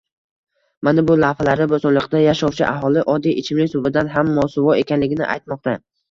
Mana 0.85 1.01
bu 1.09 1.17
lavhalarda 1.23 1.65
Bo‘stonliqda 1.73 2.21
yashovchi 2.23 2.65
aholi 2.69 3.03
oddiy 3.15 3.35
ichimlik 3.41 3.69
suvidan 3.73 4.09
ham 4.15 4.31
mosuvo 4.39 4.75
ekanligini 4.79 5.29
aytmoqda. 5.35 5.75